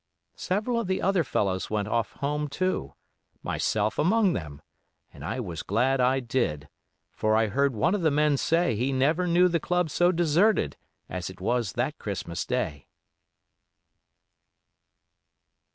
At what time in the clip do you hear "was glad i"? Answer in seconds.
5.39-6.19